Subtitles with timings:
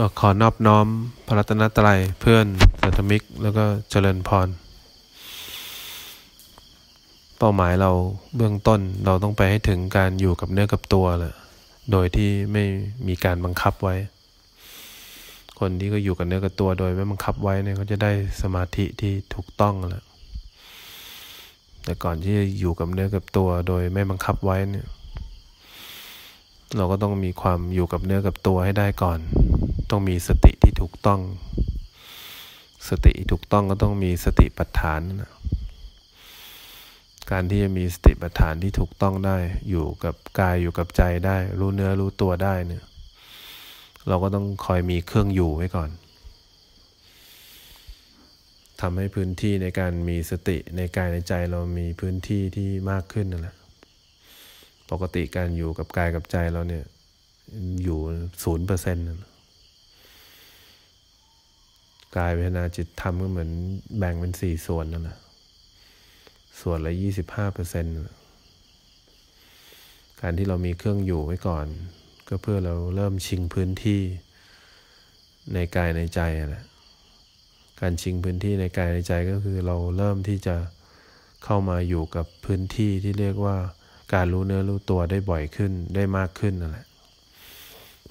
[0.00, 0.86] ็ขอนอบน้อม
[1.26, 2.46] พระรัตนตรัยเพื่อน
[2.80, 4.48] สัตมิก แล้วก็เจริญพร
[7.38, 7.90] เป้าหมายเรา
[8.36, 11.34] เบื้องต้นเราต้องไปให้ถึงการอยู่กับเนื้อกับตัวแหละ
[11.92, 12.64] โดยที่ไม่
[13.08, 13.94] มีการบังคับไว้
[15.58, 18.12] คนที่ก็อยู่กับเนื้อกับตัวโดยไม่บังคับไว้เนี่ยเขาจะได้
[18.42, 20.04] สมาธิที่ถูกต้องแหละ
[21.84, 24.86] แต่ก่อนที่จะอยู่กับเนื้อกับตัวโดยไม่บังคับไว้เนี่ย
[26.76, 29.18] เราก็ต้องมีความอยู่กับเนื้อกับตัวให้ได้ก่อน
[29.92, 31.20] ต้องมีสติที่ถูกต้อง
[32.88, 35.32] สติถูกต้องก็ต้องมีสติปัฏฐานนะ
[37.30, 39.36] การที่จะมีสติปัฏฐานที่ถูกต้องได้
[39.70, 42.84] อยู่กับกายอยู่กับใจได้ รู้เนื้อรู้ตัวได้เนี่ย
[44.08, 45.90] เราก็ต้องคอยมีเครื่องอยู่ไว้ก่อน
[48.80, 53.56] ทำให้พื้นที่ในการมีสติในกายในใจเรามีพื้นที่ที่มากขึ้นนั่นแหละ
[54.90, 56.84] ปกติการอยู่กับกายกับใจเราเนี่ย
[57.82, 57.98] อยู่
[58.42, 59.06] ศูนย์เปอร์เซ็นต์
[62.16, 63.50] กายเวทนาจิตธรรมก็เหมือน
[63.98, 65.18] แบ่งเป็นสี่ส่วนนั่นแหละ
[66.60, 67.92] ส่วนละยี่สิบห้าเปอร์เซ็นต์
[70.20, 71.66] การที่เรามีเครื่องอยู่ไว้ก่อน
[72.28, 74.00] ก็เพื่อเราเริ่มชิงพื้นที่
[75.54, 76.64] ในกายในใจแหละ
[77.80, 80.56] การชิงพื้นที่ในกายในใจก็คือเราเริ่มที่จะ
[81.44, 83.56] เข้ามาอยู่กับพื้นที่ที่เรียกว่า
[84.14, 86.86] การรู้เนื้อรู้ตัวได้บ่อยขึ้นได้มากขึ้นนั่นแหละ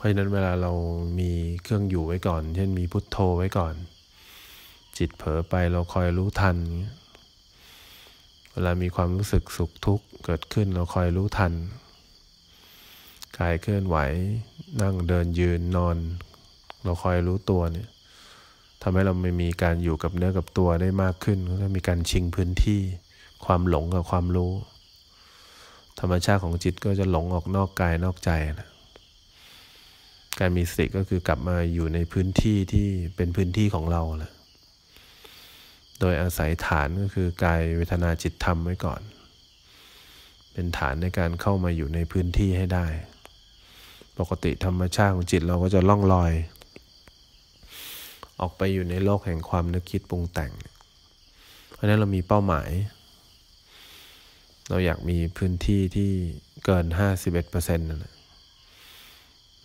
[0.02, 0.72] เพราะฉะนั้นเวลาเรา
[1.20, 1.32] มี
[1.64, 3.74] เครื่องอยู่ไว้ก่อน เช่นมีพุทโธไว้ก่อน
[4.98, 6.58] จิตเผลอไปเราคอยรู้ทัน
[8.52, 11.54] เวลามีความรู้สึกสุขทุกข์เกิดขึ้นเราคอยรู้ทัน
[13.38, 13.98] กายเคลื่อนไหว
[14.82, 15.98] นั่งเดินยืนนอน
[16.84, 17.88] เราคอยรู้ตัวเนี่ย
[18.82, 22.82] ทำให้เราไม่มีการอยู่กับเนื้อกับตัวได้มากขึ้นก็มีการชิงพื้นที่
[23.46, 24.52] ความหลงกับความรู้
[26.00, 28.71] ธรรมชาติของจิตก็จะหลงออกนอกกายนอกใจนะ
[30.40, 34.32] การมีสติก็คือกลับมาอยู่ในพื้นที่ที่เป็นพื้นที่ของเราแหละ
[36.00, 39.02] โดยอาศัยฐานก็คือกายเวทนาจิตธรรมไว้ก่อน
[40.54, 42.88] เป็นฐานในการเข้ามาอยู่ในพื้นที่ให้ได้
[44.20, 46.34] ปกติธรรมชาติของจิตเราก็จะล่องลอย
[48.40, 50.52] ออกไปอยู่ในโลกแห่งความนึกคิดปรุงแต่ง
[51.72, 52.70] เพราะนั้นเรามีเป้าหมาย
[54.70, 56.12] เราอยากมีพื้นที่ที่
[56.66, 57.88] เกินห้าสิบเอ็ดเปอร์เซ็นต์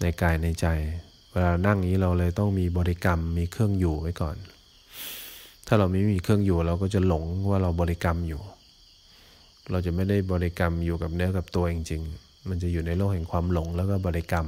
[0.00, 0.66] ในกายในใจ
[1.32, 4.36] เวลานั่งนี้เราเลยต้องมีบริกรรมมีเครื่องอยู่ไว้ก่อน
[5.66, 8.40] ถ้าเราไม่มีเครื่องอยู่เราก็จะหลงว่าเราบริกรรมอยู่
[9.70, 14.46] เราจะไม่ได้บริกรรมอยู่กับเนื้อกับตัวจริงๆ มันจะอยู่ในโลกแห่งความหลงแล้วก็บริกรรม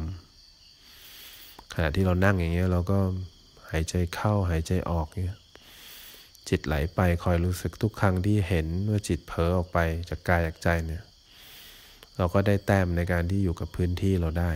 [1.72, 2.98] ขณะที่เรานั่งอย่างเงี้ยเราก็
[3.70, 5.38] หายใจเข้าหายใจออกเนี่ย
[6.48, 11.03] จิตไหลไปคอยรู้สึกทุกครั้งที่เห็นว่าจิตเผลอออกไปจากกายจากใจเนี่ย
[12.16, 14.53] เราก็ได้แต้มในการที่อยู่กับพื้นที่เราได้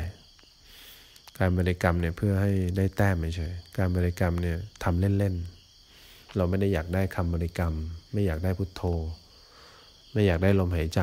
[1.45, 3.49] การบริกรรมเนี่ยเพื่อให้ได้แต้มไม่ใช่
[3.79, 7.73] การบริกรรมเนี่ยทำเล่นๆ เราไม่ได้อยากได้คำบริกรรม
[8.13, 8.83] ไม่อยากได้พุทโธ
[10.13, 11.01] ไม่อยากได้ลมหายใจ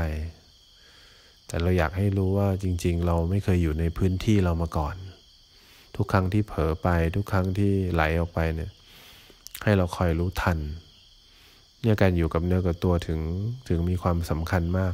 [1.48, 4.96] แต่เราอยากให้รู้ว่าจริง ๆ เราไม่เคยอยู่ในพื้นที่เรามาก่อน
[5.96, 8.72] ทุกครั้งที่เผลอไปทุกครั้งที่ไหลออกไปเนี่ย
[9.64, 10.58] ให้เราคอยรู้ทัน
[11.82, 13.20] เนี่ยการอยู่กับเนื้อกับตัวถึง
[13.68, 14.94] ถึงมีความสำคัญมาก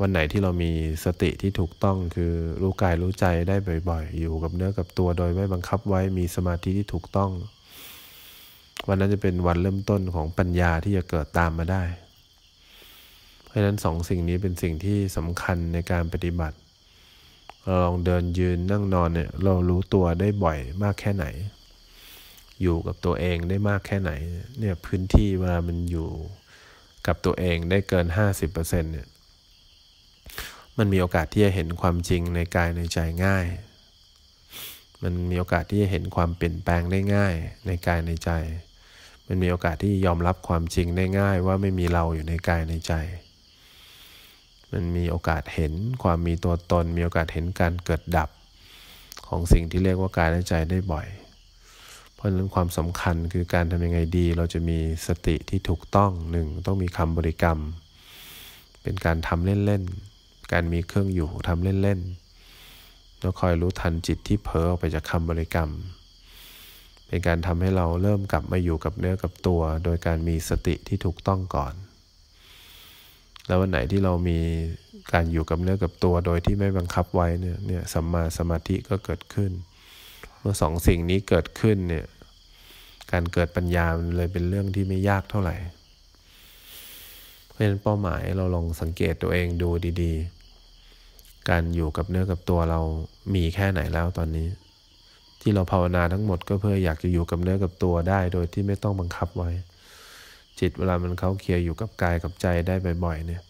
[0.00, 0.72] วันไหนที่เรามี
[1.04, 3.56] สติที่ถูกต้องคือรู้กายรู้ใจได้
[3.88, 7.30] บ่อย ๆ อยู่กับเนื้อกับตัวโดยไม่บังคับไว้มีสมาธิที่ถูกต้อง
[8.88, 11.82] วันนั้นจะเป็นวันเริ่มต้นของปัญญาที่จะเกิดตามมาได้
[13.44, 16.56] เพราะฉะนั้นสองสิ่งนี้เป็นสิ่งที่สำคัญในการปฏิบัติ
[17.64, 21.26] เราลองเดินยืนนั่งนอนเนี่ยเรารู้ตัวได้บ่อยมากแค่ไหน
[22.62, 24.12] อยู่กับตัวเองได้มากแค่ไหน
[24.58, 26.10] เนี่ยพื้นที่เวลามันอยู่
[27.06, 29.06] กับตัวเองได้เกินห้าสิบเปอร์เซ็นเนี่ย
[30.80, 33.46] มันมีโอกาสที่จะเห็นความจริงในกายในใจง่าย
[35.02, 37.34] มันมีโอกาสที่จะเห็นความเปลี่ยนแปลงได้ง่าย
[37.66, 38.30] ในกายในใจ
[39.26, 42.92] มันมีโอกาสที่ยอมรับความจริงได้ง่าย ว่าไม่มีเราอยู่ในกายในใจ
[44.72, 48.30] มันมีโอกาสเห็นความมีตัวตน มีโอกาสเห็นการเกิดดับ
[49.26, 51.06] ของสิ่งที่เรียกว่ากายและใจได้บ่อย
[52.14, 57.58] เพราะฉะนั้นความสำคัญคือการทำยังไงดี เราจะมีสติที่ถูกต้องหนึ่งต้องมีคำบริกรรม
[58.82, 60.09] เป็นการทำเล่นๆ
[60.52, 65.70] การมีเครื่องอยู่ทำเล่นๆแล้วคอยรู้ทันจิตที่เผลอออกไปจากคำบริกรรม
[67.06, 71.74] เป็นการทำให้เราเริ่มกลับมาอยู่กับเนื้อกับตัว โดยการมีสติที่ถูกต้องก่อน
[73.46, 74.38] แล้ววันไหนที่เรามี
[75.12, 79.52] การอยู่กับเนื้อกับตัว โดยที่ไม่บังคับไว้เนี่ยเนี่ยสัมมาสมาธิก็เกิดขึ้น
[80.40, 82.06] เมื่อสองสิ่งนี้เกิดขึ้นเนี่ย
[83.12, 83.86] การเกิดปัญญา
[84.16, 85.56] เลยเป็นเรื่องที่ไม่ยากเท่าไหร่
[87.46, 89.70] เพราะฉะนั้นเป้าหมายเราลองสังเกตตัวเองดู
[90.02, 90.39] ดี ๆ
[91.48, 92.80] การอยู่กับเนื้อกับตัวเรา
[93.34, 94.48] มีแค่ไหนแล้วตอนนี้
[95.40, 99.50] ที่เราภาวนาทั้งหมดก็เพื่ออยากจะอยู่กับเนื้อกับตัวได้ โดยที่ไม่ต้องบังคับไว้
[100.60, 103.42] จิตเวลามันเขาเคลียร์อยู่กับกายกับใจได้บ่อยๆ เนี่ย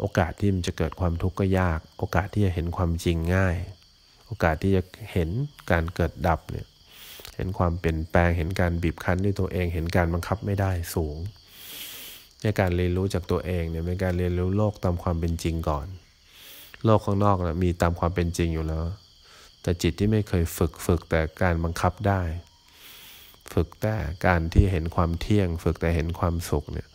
[0.00, 3.56] โอกาสที่มันจะเกิดความทุกข์ก็ยาก โอกาสที่จะเห็นความจริงง่าย
[4.26, 5.28] โอกาสที่จะเห็น
[5.70, 6.66] การเกิดดับเนี่ย
[7.36, 11.16] เห็นความเปลี่ยนแปลงเห็นการบีบคั้นด้วยตัวเองเห็นการบังคับไม่ได้สูง
[12.42, 15.86] ในการเรียนรู้จากตัวเองเนี่ยเป็นการเรียนรู้โลกตามความเป็นจริงก่อน
[16.84, 18.84] โลกข้างนอกนะมีตามความเป็นจริงอยู่แล้ว
[19.62, 22.20] แต่จิตที่ไม่เคยฝึกฝึกแต่การบังคับได้
[23.52, 23.96] ฝึกแต่
[24.26, 26.88] การที่เห็นความเที่ยง ฝึกแต่เห็นความสุขเนี่ย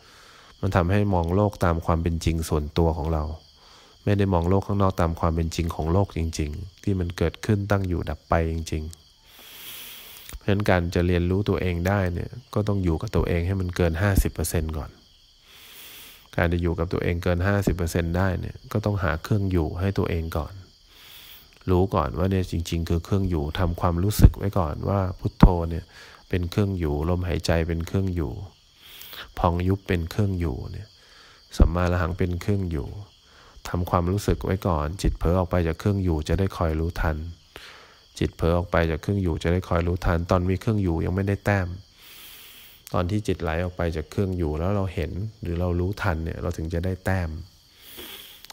[0.62, 3.24] มันทำให้มองโลกตามความเป็นจริงส่วนตัวของเรา
[4.04, 13.94] ไม่ได้มองโลกข้างนอกตามความเป็นจริงของโลกจริง ๆ ที่มันเกิดขึ้นตั้งอยู่ดับไปจริง ๆเพราะฉะนั้นการจะเรียนรู้ตัวเองได้เนี่ยก็ต้องอยู่กับตัวเองให้มันเกิน
[14.36, 14.90] 50%ก่อน
[16.40, 17.40] การจะอยู่กับตัวเองเกิน
[17.78, 20.54] 50%ได้เนี่ยก็ต้องหาเครื่องอยู่ให้ตัวเองก่อน
[21.70, 25.86] รู้ก่อนว่าเนี่ยจริง ๆ คือเครื่องอยู่ทำความรู้สึกไว้ก่อนว่าพุทโธเนี่ย
[26.30, 28.34] เป็นเครื่องอยู่ลมหายใจเป็นเครื่องอยู่
[29.40, 30.88] พองยุบเป็นเครื่องอยู่เนี่ย
[31.58, 32.88] สัมมาละหังเป็นเครื่องอยู่
[33.70, 37.18] ทำความรู้สึกไว้ก่อน จิตเผลอออกไปจากเครื่องอยู่จะได้คอยรู้ทัน
[38.20, 41.68] จิตเผลอออกไปจากเครื่องอยู่จะได้คอยรู้ทัน ตอนมีเครื่องอยู่ยังไม่ได้แต้ม
[42.94, 47.30] ตอนที่จิตไหลออกไปจากเครื่องอยู่แล้วเราเห็นหรือเรารู้ทันเนี่ยเราถึงจะได้แต้ม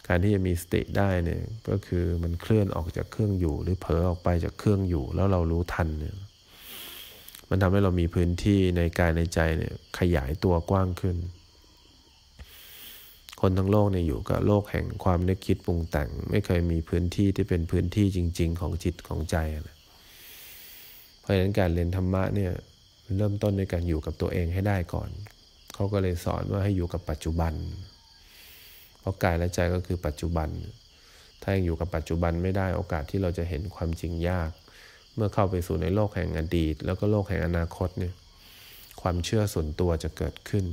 [0.06, 6.16] การที่จะมีสติได้เนี่ยก็คือมันเคลื่อนออกจากเครื่องอยู่ หรือเผลอออกไปจากเครื่องอยู่ แล้วเรารู้ทันเนี่ย
[7.50, 11.16] มันทำให้เรามีพื้นที่ในกายในใจเนี่ยขยายตัวกว้างขึ้น
[13.40, 19.36] คนทั้งโลกเนี่ยอยู่กับโลกแห่งความนึกคิดปรุงแต่ง ไม่เคยมีพื้นที่ที่เป็นพื้นที่จริง ๆ ของจิตของใจ
[19.68, 19.76] นะ
[21.20, 22.52] เพราะฉะนั้นการเรียนธรรมะเนี่ย
[23.14, 25.10] เริ่มต้นในการอยู่กับตัวเองให้ได้ก่อน
[25.74, 27.54] เขาก็เลยสอนว่าให้อยู่กับปัจจุบัน
[29.00, 30.48] เพราะกายและใจก็คือปัจจุบัน
[31.42, 34.50] ถ้ายังอยู่กับปัจจุบันไม่ได้โอกาสที่เราจะเห็นความจริงยาก
[35.14, 38.14] เมื่อเข้าไปสู่ในโลกแห่งอดีต แล้วก็โลกแห่งอนาคตเนี่ย
[39.02, 40.66] ความเชื่อส่วนตัวจะเกิดขึ้น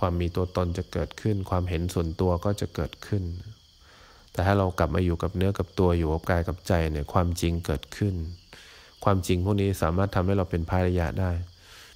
[0.00, 3.24] ความมีตัวตนจะเกิดขึ้น ความเห็นส่วนตัวก็จะเกิดขึ้น
[4.32, 8.14] แต่ถ้าเรากลับมาอยู่กับเนื้อกับตัวอยู่กับกายกับใจเนี่ยความจริงเกิดขึ้น
[9.04, 11.30] ความจริงพวกนี้สามารถทำให้เราเป็นภารยะได้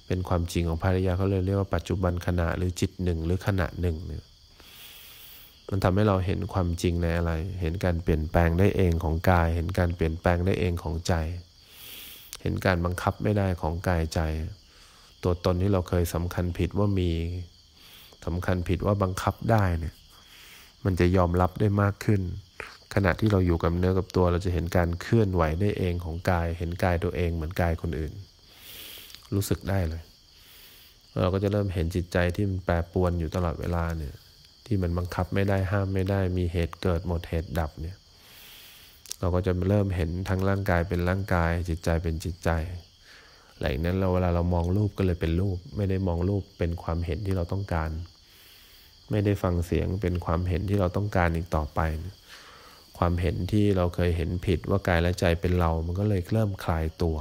[0.07, 4.23] เป็นความจริงของภารยะเขาเลยเรียกว่าปัจจุบันขณะหรือจิตหนึ่งหรือขณะหนึ่งเนี่ย
[5.69, 7.31] มันทำให้เราเห็นความจริงในอะไร
[7.61, 11.13] เห็นการเปลี่ยนแปลงได้เองของกาย เห็นการเปลี่ยนแปลงได้เองของใจ
[12.41, 14.19] เห็นการบังคับไม่ได้ของกายใจ
[15.23, 17.11] ตัวตนที่เราเคยสำคัญผิดว่ามี
[18.25, 19.95] สำคัญผิดว่าบังคับได้เนี่ย
[20.85, 22.21] มันจะยอมรับได้มากขึ้น
[22.95, 28.13] ขณะที่เราอยู่กับเนื้อกับตัว เราจะเห็นการเคลื่อนไหวได้เองของกาย เห็นกายตัวเองเหมือนกายคนอื่น
[29.33, 30.03] รู้สึกได้เลย
[31.19, 34.15] เราก็จะเริ่มเห็นจิตใจที่มันแปรปรวนอยู่ตลอดเวลาเนี่ย
[34.65, 37.97] ที่มันบังคับไม่ได้ห้ามไม่ได้ มีเหตุเกิดหมดเหตุดับเนี่ย
[39.19, 42.49] เราก็จะเริ่มเห็นทั้งร่างกายเป็นร่างกาย จิตใจเป็นจิตใจ
[43.59, 47.89] หลังนั้นเราเวลาเรามองรูปก็เลยเป็นรูป ไม่ได้มองรูปเป็นความเห็นที่เราต้องการ
[49.11, 51.79] ไม่ได้ฟังเสียงเป็นความเห็นที่เราต้องการอีกต่อไป
[52.97, 57.17] ความเห็นที่เราเคยเห็นผิดว่ากายและใจเป็นเรา มันก็เลยเริ่มคลายตัว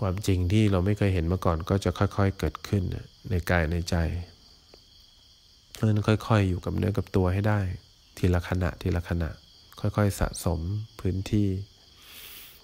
[0.00, 2.82] ความจริงที่เราไม่เคยเห็นมาก่อนก็จะค่อย ๆ เกิดขึ้น
[3.30, 3.96] ในกายในใจ
[5.74, 7.60] เราะฉะนั้นค่อย ๆ อยู่กับเนื้อกับตัวให้ได้
[8.18, 9.30] ทีละขณะทีละขณะ
[9.80, 10.60] ค่อยๆสะสม
[11.00, 11.48] พื้นที่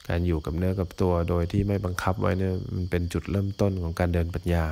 [0.09, 4.65] การอยู่กับเนื้อกับตัวโดยที่ไม่บังคับไว้เนี่ยมันเป็นจุดเริ่มต้นของการเดินปัญญา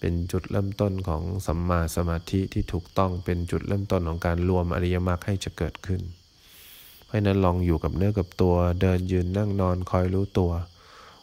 [0.00, 6.00] เป็นจุดเริ่มต้นของสัมมาสมาธิที่ถูกต้องเป็นจุดเริ่มต้นของการรวมอริยมรรคให้จะเกิดขึ้น
[7.04, 10.50] เพราะนั้นลองอยู่กับเนื้อกับตัว เดินยืนนั่งนอนคอยรู้ตัว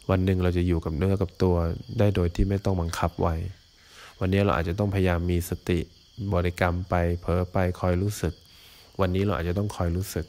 [0.09, 1.55] วันหนึ่งเราจะอยู่กับเนื้อกับตัว
[1.99, 3.35] ได้โดยที่ไม่ต้องบังคับไว้
[4.19, 5.79] วันนี้เราอาจจะต้องพยายามมีสติ
[6.33, 8.33] บริกรรมไปเผลอไปคอยรู้สึก
[9.01, 10.25] วันนี้เราอาจจะต้องคอยรู้สึก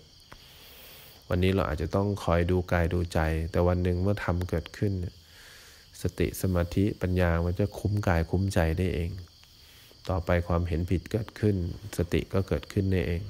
[1.29, 4.93] วันนี้เราอาจจะต้องคอยดูกายดูใจ แต่วันหนึ่งเมื่อทำเกิดขึ้น
[6.03, 9.11] สติสมาธิปัญญามันจะคุ้มกายคุ้มใจได้เอง
[10.09, 11.57] ต่อไปความเห็นผิดเกิดขึ้น
[11.99, 13.23] สติก็เกิดขึ้นในเอง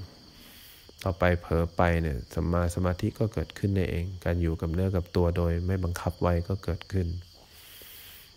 [1.04, 7.08] ต่อไปเผลอไปเนี่ยสมาสมาธิก็เกิดขึ้นในเอง การอยู่กับเนื้อกับตัวโดยไม่บังคับไว้ก็เกิดขึ้น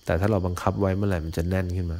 [0.06, 2.00] แต่ถ้าเราบังคับไว้เมื่อไหร่มันจะแน่นขึ้นมา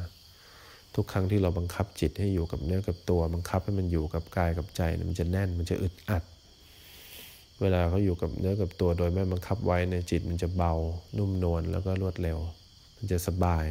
[0.94, 6.22] ทุกครั้งที่เราบังคับจิตให้อยู่กับเนื้อกับตัว บังคับให้มันอยู่กับกายกับใจมันจะแน่น มันจะอึดอัด
[7.60, 10.72] เวลาเขาอยู่กับเนื้อกับตัวโดยไม่บังคับไว้ในจิตมันจะเบา
[11.16, 12.38] นุ่มนวลแล้วก็รวดเร็ว
[12.96, 13.64] มันจะสบาย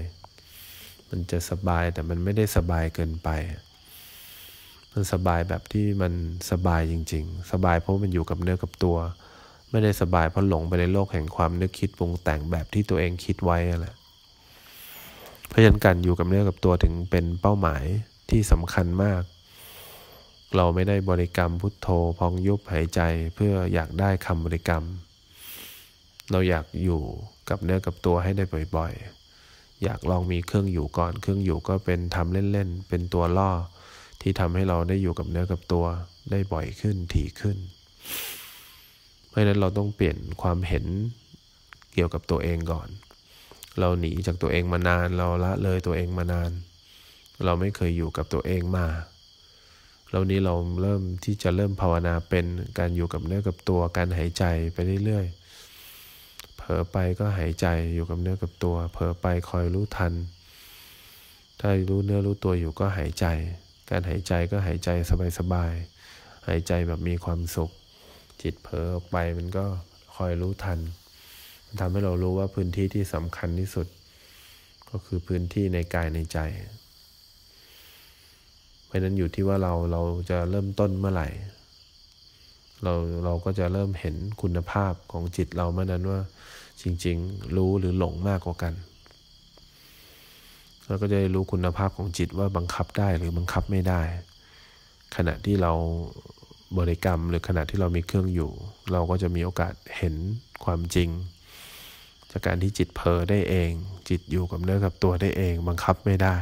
[1.09, 3.29] มันจะสบายแต่มันไม่ได้สบายเกินไป
[4.93, 6.13] มันสบายแบบที่มัน
[6.51, 8.97] สบายจริง ๆ สบายเพราะมันอยู่กับเนื้อกับตัว
[9.69, 13.95] ไม่ได้สบายเพราะหลงไปในโลกแห่งความนึกคิดปรุงแต่งแบบที่ตัวเองคิดไว้แหละ
[15.47, 17.83] เพราะฉะนั้นการอยู่กับเนื้อกับตัวถึงเป็นเป้าหมาย
[18.29, 19.21] ที่สำคัญมาก
[20.55, 21.87] เราไม่ได้บริกรรมพุทโธ
[22.19, 23.01] พองยุบหายใจ
[23.35, 24.83] เพื่ออยากได้คำบริกรรม
[26.31, 27.01] เราอยากอยู่
[27.49, 28.43] กับเนื้อกับตัวให้ได้
[28.77, 33.51] บ่อยๆ อยากลองมีเครื่องอยู่ก่อน เครื่องอยู่ก็เป็นทำเล่นๆ เป็นตัวล่อ
[34.21, 35.85] ที่ทำให้เราได้อยู่กับเนื้อกับตัว
[36.31, 37.57] ได้บ่อยขึ้นถี่ขึ้น
[39.27, 40.85] เพราะนั้นเราต้องเปลี่ยนความเห็น
[41.93, 42.89] เกี่ยวกับตัวเองก่อน
[43.79, 46.51] เราหนีจากตัวเองมานาน เราละเลยตัวเองมานาน
[47.45, 48.87] เราไม่เคยอยู่กับตัวเองมา
[50.11, 52.45] เรานี้เราเริ่มที่จะเริ่มภาวนาเป็น
[52.77, 60.13] การอยู่กับเนื้อกับตัวการหายใจไปเรื่อยๆ เผลอไปก็หายใจอยู่กับเนื้อกับตัว เผลอไปคอยรู้ทัน
[61.59, 63.25] ถ้ารู้เนื้อรู้ตัวอยู่ก็หายใจ
[63.89, 64.89] การหายใจก็หายใจ
[65.39, 67.69] สบายๆ หายใจแบบมีความสุข
[68.41, 69.65] จิตเผลอออกไปมันก็
[70.15, 70.79] คอยรู้ทัน
[71.65, 73.87] มันทำให้เรารู้ว่าพื้นที่ที่สำคัญที่สุด
[74.89, 76.39] ก็คือพื้นที่ในกายในใจ
[78.89, 81.27] เพราะนั้นอยู่ที่ว่าเราเราจะเริ่มต้นเมื่อไหร่
[82.83, 82.93] เรา
[83.25, 86.19] เราก็จะเริ่มเห็นคุณภาพของจิตเราเมื่อนั้นว่า
[86.81, 88.73] จริง ๆ รู้หรือหลงมากกว่ากัน
[90.85, 94.01] เราก็จะรู้คุณภาพของจิตว่าบังคับได้หรือบังคับไม่ได้
[95.15, 95.71] ขณะที่เรา
[96.77, 98.51] บริกรรมหรือขณะที่เรามีเครื่องอยู่
[98.91, 100.15] เราก็จะมีโอกาสเห็น
[100.63, 101.09] ความจริง
[102.31, 103.71] จากการที่จิตเพอได้เอง
[104.09, 106.35] จิตอยู่กับเนื้อกับตัวได้เอง บังคับไม่ได้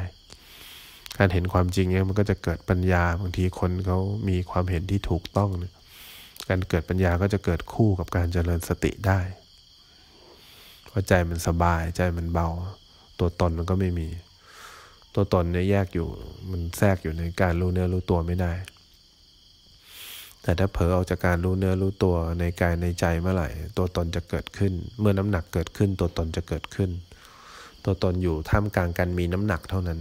[1.17, 5.73] การเห็นความจริงเนี่ยมันก็จะเกิดปัญญาบางทีคนเขามีความเห็นที่ถูกต้องเนี่ย
[6.49, 9.19] การเกิดปัญญาก็จะเกิดคู่กับการเจริญสติได้
[10.87, 12.49] เพราะใจมันสบายใจมันเบา
[13.19, 14.07] ตัวตนมันก็ไม่มี
[15.15, 16.07] ตัวตนเนี่ยแยกอยู่
[16.51, 18.51] มันแทรกอยู่ในการรู้เนื้อรู้ตัวไม่ได้
[20.43, 26.89] แต่ถ้าเผลอออกจากการรู้เนื้อรู้ตัวในกายในใจเมื่อไหร่ ตัวตนจะเกิดขึ้น เมื่อน้ำหนักเกิดขึ้น ตัวตนจะเกิดขึ้น
[27.85, 29.99] ตัวตนอยู่ท่ามกลางการมีน้ำหนักเท่านั้น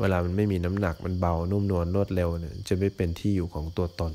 [0.00, 4.12] เวลามันไม่มีน้ำหนักมันเบานุ่มนวลรวดเร็วเนี่ยจะไม่เป็นที่อยู่ของตัวตน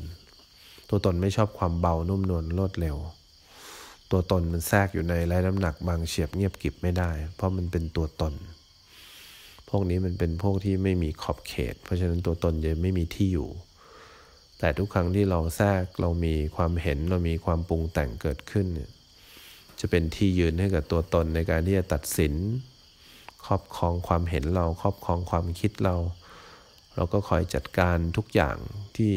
[0.90, 2.98] ตัวตนไม่ชอบความเบานุ่มนวลรวดเร็ว
[4.12, 8.34] ตัวตนมันแทรกอยู่ในไร้น้ำหนักบางเฉียบเงียบกิบไม่ได้ เพราะมันเป็นตัวตน
[9.70, 13.50] พวกนี้มันเป็นพวกที่ไม่มีขอบเขต เพราะฉะนั้นตัวตนจะไม่มีที่อยู่
[14.60, 18.90] แต่ทุกครั้งที่เราแทรกเรามีความเห็นเรามีความปรุงแต่งเกิดขึ้นเนี่ย
[19.80, 22.34] จะเป็นที่ยืนให้กับตัวตนในการที่จะตัดสิน
[23.46, 25.96] ครอบครองความเห็นเราครอบครองความคิดเรา
[26.96, 28.56] เราก็คอยจัดการทุกอย่าง
[28.96, 29.12] ที่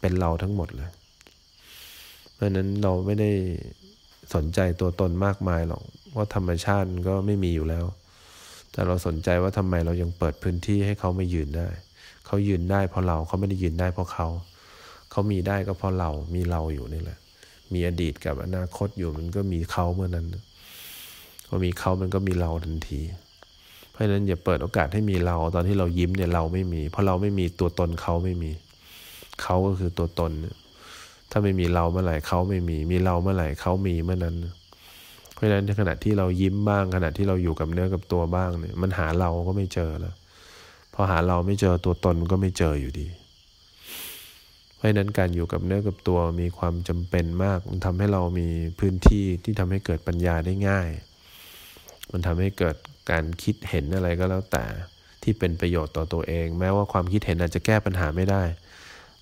[0.00, 0.90] เป็นเราทั้งหมดเลย
[2.34, 3.30] เพราะนั้นเราไม่ได้
[4.34, 5.82] สนใจตัวตนมากมายหรอก
[6.16, 7.84] ว่าธรรมชาติก็ไม่มีอยู่แล้ว
[8.72, 11.68] แต่เราสนใจว่าทำไมเรายังเปิดพื้นที่ให้เขาไม่ยืนได้
[12.26, 14.28] เขายืนได้เพราะเราเขาไม่ได้ยืนได้เพราะเขา
[15.10, 17.18] เขามีได้ก็เพราะเรามีเราอยู่นี่แหละ
[17.72, 20.26] มีอดีตกับอนาคตอยู่มันก็มีเขาเมื่อนั้น
[21.46, 23.00] พอมีเขามันก็มีเราทันที
[23.98, 28.50] ราะฉะนั้นอย่าเปิดโอกาสให้มีเรา ตอนที่เรายิ้มเนี่ยเราไม่มี เพราะเราไม่มีตัวตนเขาไม่มี
[29.42, 30.32] เขาก็คือตัวตน
[31.30, 34.36] ถ้าไม่มีเราเมื่อไหร่เขาไม่มี มีเราเมื่อไหร่เขามีเมื่อนั้น
[35.34, 40.14] เพราะฉะนั้นในขณะที่เรายิ้มบ้าง ขณะที่เราอยู่กับเนื้อกับตัวบ้างเนี่ย มันหาเราก็ไม่เจอแล้ว
[40.94, 43.06] พอหาเราไม่เจอตัวตนก็ไม่เจออยู่ดี
[44.74, 48.48] เพราะฉะนั้นการอยู่กับเนื้อกับตัวมีความจำเป็นมาก มันทำให้เรามี
[48.80, 50.88] พื้นที่ที่ทำให้เกิดปัญญาได้ง่าย
[52.12, 52.76] มันทำให้เกิด
[53.10, 54.64] การคิดเห็นอะไรก็แล้วแต่
[55.22, 58.42] ที่เป็นประโยชน์ต่อตัวเอง แม้ว่าความคิดเห็นอาจจะแก้ปัญหาไม่ได้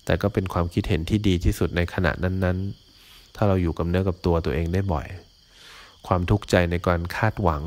[0.05, 5.07] แต่ก็เป็นความคิดเห็นที่ดีที่สุดในขณะนั้นๆ ถ้าเราอยู่กับเนื้อกับตัวตัวเองได้บ่อย
[6.07, 7.63] ความทุกข์ใจในการคาดหวัง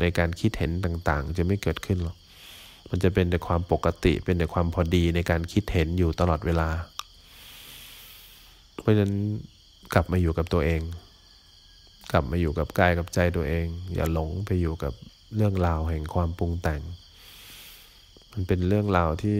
[0.00, 2.16] ในการคิดเห็นต่างๆ จะไม่เกิดขึ้นหรอก
[2.90, 6.68] มันจะเป็นแต่ความปกติเป็นแต่ความพอดีในการคิดเห็นอยู่ตลอดเวลา
[8.80, 9.14] เพราะฉะนั้น
[9.94, 10.80] กลับมาอยู่กับตัวเอง
[12.12, 14.92] กลับมาอยู่กับกายกับใจตัวเอง อย่าหลงไปอยู่กับ
[15.36, 16.82] เรื่องราวแห่งความปรุงแต่ง
[18.32, 19.38] มันเป็นเรื่องราวที่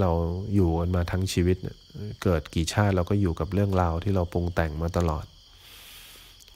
[0.00, 0.10] เรา
[0.54, 1.56] อยู่กันมาทั้งชีวิต
[2.22, 5.24] เกิดกี่ชาติเราก็อยู่กับเรื่องราวที่เราปรุงแต่งมาตลอด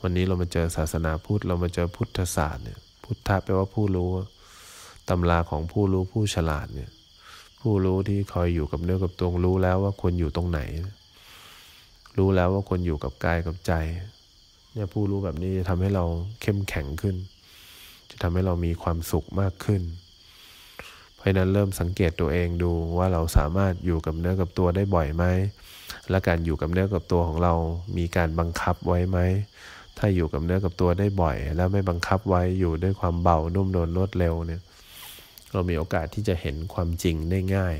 [0.02, 4.10] วันนี้เรามาเจอศาสนาพุทธ เรามาเจอพุทธศาสตร์เนี่ยพุทธะแปลว่าผู้รู้
[5.08, 6.90] ตำราของผู้รู้ผู้ฉลาดเนี่ย
[7.60, 10.60] ผู้รู้ที่คอยอยู่กับเนื้อกับตัวรู้แล้วว่าควรอยู่ตรงไหน
[12.18, 13.72] รู้แล้วว่าควรอยู่กับกายกับใจ
[14.74, 16.04] เนี่ยผู้รู้แบบนี้จะทำให้เรา
[16.42, 17.16] เข้มแข็งขึ้น
[18.20, 19.82] ทำให้เรามีความสุขมากขึ้น
[21.16, 25.24] เพราะนั้นเริ่มสังเกตตัวเองดูว่าเราสามารถอยู่กับเนื้อกับตัวได้บ่อยไหม
[26.10, 27.54] และการอยู่กับเนื้อกับตัวของเรา
[27.96, 29.18] มีการบังคับไว้ไหม
[29.98, 34.60] ถ้าอยู่กับเนื้อกับตัวได้บ่อย แล้วไม่บังคับไว้อยู่ด้วยความเบานุ่มนวลรวดเร็วเนี่ย
[35.52, 37.74] เรามีโอกาสที่จะเห็นความจริงได้ง่าย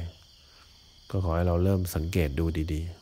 [1.11, 2.98] ก็ขอให้เราเริ่มสังเกตดูดีๆ